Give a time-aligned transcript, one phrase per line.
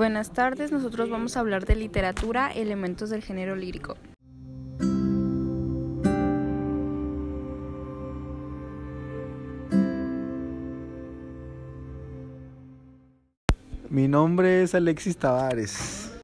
[0.00, 3.98] Buenas tardes, nosotros vamos a hablar de literatura, elementos del género lírico.
[13.90, 16.18] Mi nombre es Alexis Tavares.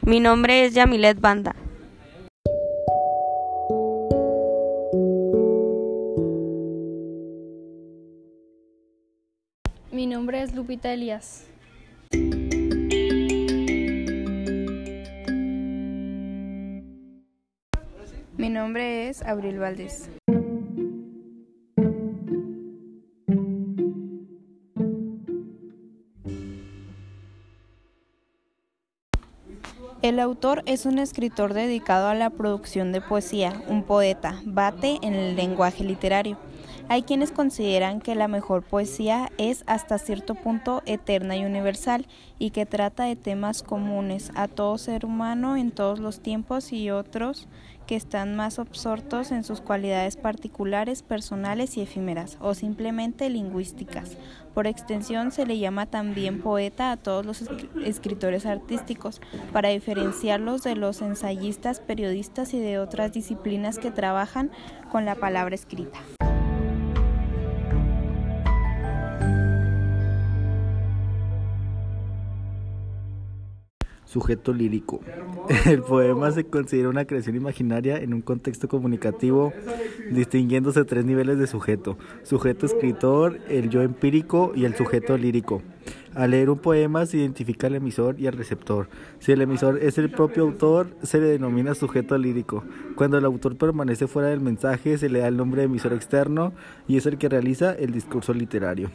[0.00, 1.54] Mi nombre es Yamilet Banda.
[9.96, 11.46] Mi nombre es Lupita Elías.
[18.36, 20.10] Mi nombre es Abril Valdés.
[30.02, 35.14] El autor es un escritor dedicado a la producción de poesía, un poeta, bate en
[35.14, 36.36] el lenguaje literario.
[36.88, 42.06] Hay quienes consideran que la mejor poesía es hasta cierto punto eterna y universal
[42.38, 46.92] y que trata de temas comunes a todo ser humano en todos los tiempos y
[46.92, 47.48] otros
[47.88, 54.16] que están más absortos en sus cualidades particulares, personales y efímeras o simplemente lingüísticas.
[54.54, 57.44] Por extensión se le llama también poeta a todos los
[57.84, 59.20] escritores artísticos
[59.52, 64.52] para diferenciarlos de los ensayistas, periodistas y de otras disciplinas que trabajan
[64.92, 65.98] con la palabra escrita.
[74.06, 75.00] Sujeto lírico.
[75.66, 79.52] El poema se considera una creación imaginaria en un contexto comunicativo,
[80.10, 81.98] distinguiéndose tres niveles de sujeto.
[82.22, 85.62] Sujeto escritor, el yo empírico y el sujeto lírico.
[86.14, 88.88] Al leer un poema se identifica al emisor y al receptor.
[89.18, 92.64] Si el emisor es el propio autor, se le denomina sujeto lírico.
[92.94, 96.54] Cuando el autor permanece fuera del mensaje, se le da el nombre de emisor externo
[96.88, 98.90] y es el que realiza el discurso literario.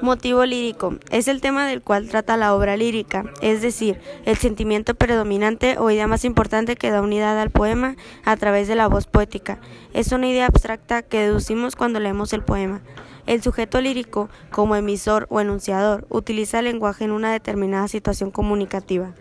[0.00, 0.96] Motivo lírico.
[1.10, 5.90] Es el tema del cual trata la obra lírica, es decir, el sentimiento predominante o
[5.90, 9.58] idea más importante que da unidad al poema a través de la voz poética.
[9.92, 12.80] Es una idea abstracta que deducimos cuando leemos el poema.
[13.26, 19.14] El sujeto lírico, como emisor o enunciador, utiliza el lenguaje en una determinada situación comunicativa.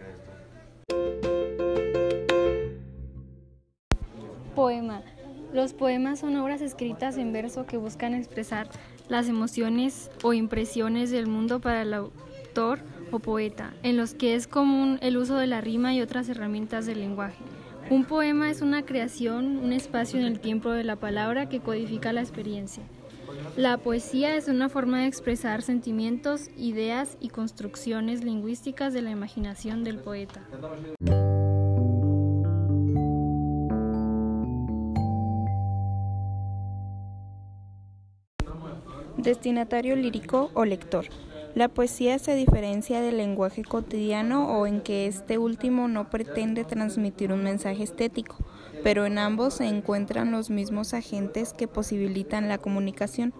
[4.56, 5.02] Poema.
[5.54, 8.68] Los poemas son obras escritas en verso que buscan expresar
[9.09, 12.79] las emociones o impresiones del mundo para el autor
[13.12, 16.85] o poeta, en los que es común el uso de la rima y otras herramientas
[16.85, 17.44] del lenguaje.
[17.90, 22.12] Un poema es una creación, un espacio en el tiempo de la palabra que codifica
[22.12, 22.84] la experiencia.
[23.56, 29.84] La poesía es una forma de expresar sentimientos, ideas y construcciones lingüísticas de la imaginación
[29.84, 30.41] del poeta.
[39.28, 41.08] Destinatario lírico o lector.
[41.54, 47.34] La poesía se diferencia del lenguaje cotidiano o en que este último no pretende transmitir
[47.34, 48.38] un mensaje estético,
[48.86, 53.34] pero en ambos se encuentran los mismos agentes que posibilitan la comunicación.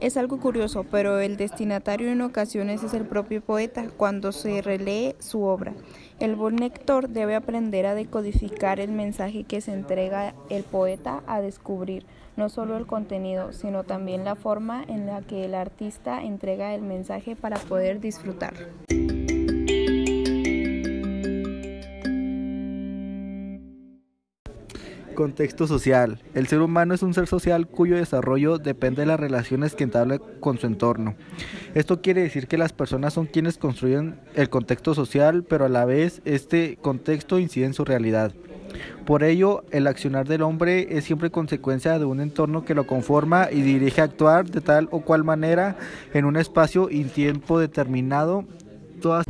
[0.00, 5.16] Es algo curioso, pero el destinatario en ocasiones es el propio poeta cuando se relee
[5.18, 5.72] su obra.
[6.20, 11.40] El buen lector debe aprender a decodificar el mensaje que se entrega el poeta a
[11.40, 12.04] descubrir,
[12.36, 16.82] no solo el contenido, sino también la forma en la que el artista entrega el
[16.82, 18.54] mensaje para poder disfrutar.
[25.14, 26.20] Contexto social.
[26.34, 30.18] El ser humano es un ser social cuyo desarrollo depende de las relaciones que entabla
[30.40, 31.14] con su entorno.
[31.74, 35.84] Esto quiere decir que las personas son quienes construyen el contexto social, pero a la
[35.84, 38.32] vez este contexto incide en su realidad.
[39.06, 43.48] Por ello, el accionar del hombre es siempre consecuencia de un entorno que lo conforma
[43.50, 45.76] y dirige a actuar de tal o cual manera
[46.12, 48.44] en un espacio y tiempo determinado.
[49.00, 49.26] Todas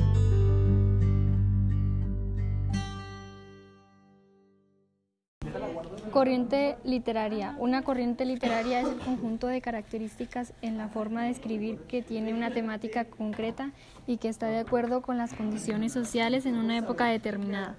[6.14, 7.56] Corriente literaria.
[7.58, 12.32] Una corriente literaria es el conjunto de características en la forma de escribir que tiene
[12.32, 13.72] una temática concreta
[14.06, 17.74] y que está de acuerdo con las condiciones sociales en una época determinada.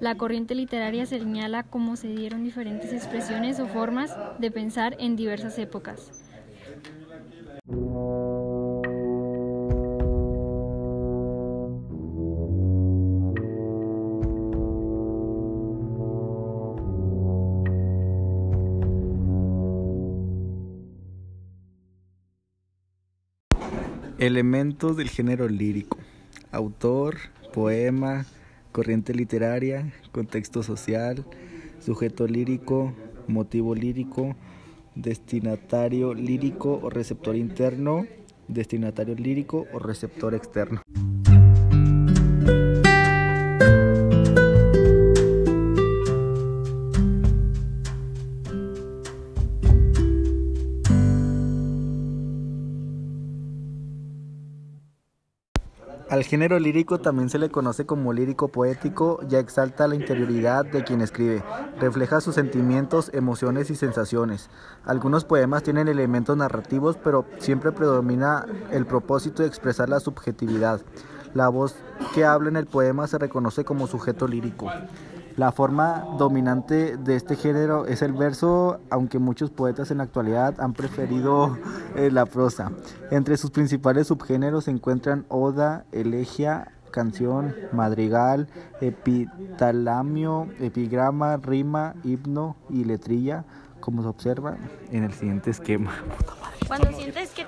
[0.00, 5.58] La corriente literaria señala cómo se dieron diferentes expresiones o formas de pensar en diversas
[5.58, 6.25] épocas.
[24.18, 25.98] Elementos del género lírico.
[26.50, 27.16] Autor,
[27.52, 28.24] poema,
[28.72, 31.22] corriente literaria, contexto social,
[31.80, 32.94] sujeto lírico,
[33.28, 34.34] motivo lírico,
[34.94, 38.06] destinatario lírico o receptor interno,
[38.48, 40.80] destinatario lírico o receptor externo.
[56.08, 60.84] Al género lírico también se le conoce como lírico poético, ya exalta la interioridad de
[60.84, 61.42] quien escribe,
[61.80, 64.48] refleja sus sentimientos, emociones y sensaciones.
[64.84, 70.80] Algunos poemas tienen elementos narrativos, pero siempre predomina el propósito de expresar la subjetividad.
[71.34, 71.74] La voz
[72.14, 74.70] que habla en el poema se reconoce como sujeto lírico.
[75.36, 80.54] La forma dominante de este género es el verso, aunque muchos poetas en la actualidad
[80.58, 81.58] han preferido
[81.94, 82.72] eh, la prosa.
[83.10, 88.48] Entre sus principales subgéneros se encuentran oda, elegia, canción, madrigal,
[88.80, 93.44] epitalamio, epigrama, rima, himno y letrilla,
[93.80, 94.56] como se observa
[94.90, 95.92] en el siguiente esquema.
[96.66, 97.46] Cuando sientes que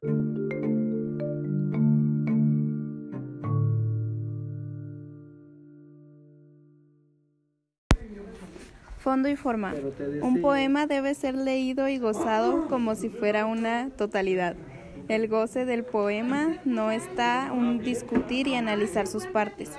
[9.09, 9.73] Fondo y forma.
[10.21, 14.55] Un poema debe ser leído y gozado como si fuera una totalidad.
[15.09, 19.71] El goce del poema no está en discutir y analizar sus partes.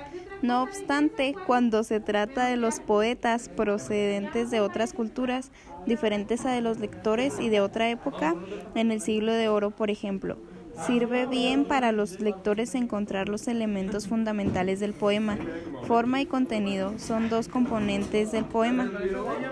[0.42, 5.52] No obstante, cuando se trata de los poetas procedentes de otras culturas,
[5.86, 8.34] diferentes a de los lectores y de otra época,
[8.74, 10.38] en el siglo de oro, por ejemplo,
[10.86, 15.36] Sirve bien para los lectores encontrar los elementos fundamentales del poema.
[15.86, 18.90] Forma y contenido son dos componentes del poema.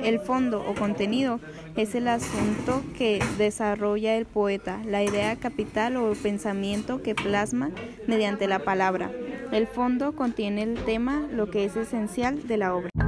[0.02, 1.40] El fondo o contenido
[1.76, 7.70] es el asunto que desarrolla el poeta, la idea capital o pensamiento que plasma
[8.06, 9.10] mediante la palabra.
[9.52, 13.07] El fondo contiene el tema, lo que es esencial de la obra.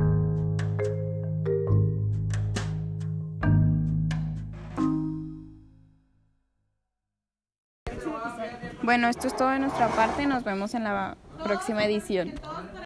[8.91, 10.27] Bueno, esto es todo de nuestra parte.
[10.27, 12.33] Nos vemos en la próxima edición.